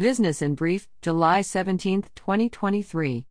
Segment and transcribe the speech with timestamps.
[0.00, 3.26] Business in Brief, July 17, 2023.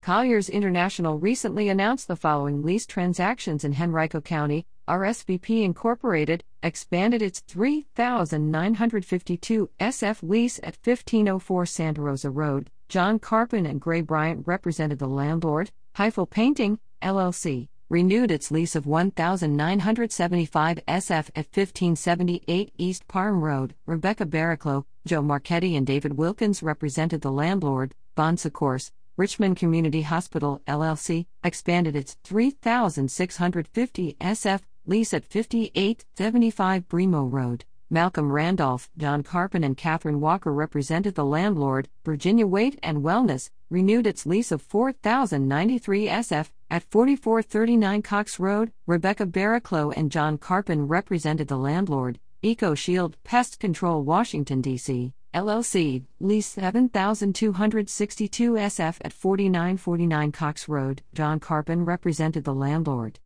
[0.00, 4.66] Colliers International recently announced the following lease transactions in Henrico County.
[4.86, 12.70] RSVP Incorporated expanded its 3,952 SF lease at 1504 Santa Rosa Road.
[12.88, 15.72] John Carpin and Gray Bryant represented the landlord.
[15.96, 23.74] Highfill Painting, LLC, renewed its lease of 1,975 SF at 1578 East Parham Road.
[23.86, 27.94] Rebecca Barricklow, Joe Marchetti, and David Wilkins represented the landlord.
[28.14, 37.64] Bon Secours, Richmond Community Hospital, LLC, expanded its 3,650 SF lease at 5875 Bremo Road.
[37.90, 41.88] Malcolm Randolph, John Carpin, and Catherine Walker represented the landlord.
[42.04, 48.72] Virginia Weight and Wellness renewed its lease of 4,093 SF at 4439 Cox Road.
[48.86, 52.18] Rebecca Barricklow and John Carpin represented the landlord.
[52.42, 55.12] Eco Shield Pest Control, Washington, D.C.
[55.34, 61.02] LLC, lease 7262 SF at 4949 Cox Road.
[61.12, 63.18] John Carpin represented the landlord.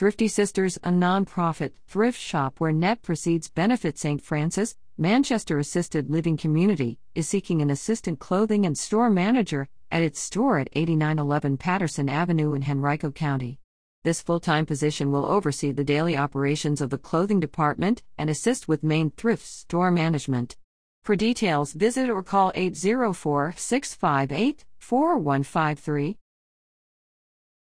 [0.00, 4.22] Thrifty Sisters, a non-profit thrift shop where net proceeds benefit St.
[4.22, 10.18] Francis, Manchester Assisted Living Community, is seeking an assistant clothing and store manager at its
[10.18, 13.58] store at 8911 Patterson Avenue in Henrico County.
[14.02, 18.66] This full time position will oversee the daily operations of the clothing department and assist
[18.66, 20.56] with main thrift store management.
[21.04, 26.16] For details, visit or call 804 658 4153.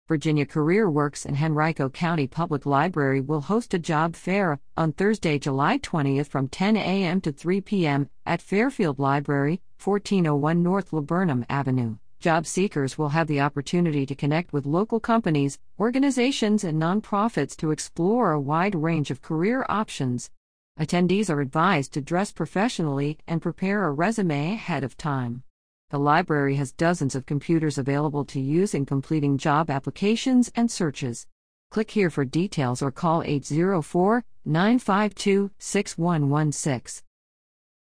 [0.06, 5.38] Virginia Career Works and Henrico County Public Library will host a job fair on Thursday,
[5.38, 7.22] July 20th from 10 a.m.
[7.22, 8.11] to 3 p.m.
[8.27, 11.96] at Fairfield Library, 1401 North Laburnum Avenue.
[12.20, 17.70] Job seekers will have the opportunity to connect with local companies, organizations, and nonprofits to
[17.70, 20.30] explore a wide range of career options.
[20.78, 25.44] Attendees are advised to dress professionally and prepare a resume ahead of time.
[25.90, 31.27] The library has dozens of computers available to use in completing job applications and searches.
[31.70, 37.05] Click here for details or call 804 952 6116.